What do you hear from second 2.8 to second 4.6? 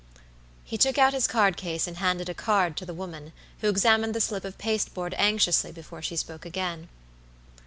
the woman, who examined the slip of